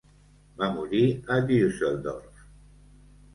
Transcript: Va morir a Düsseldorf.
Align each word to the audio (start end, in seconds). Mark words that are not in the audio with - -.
Va 0.61 0.69
morir 0.77 1.01
a 1.35 1.37
Düsseldorf. 1.51 2.41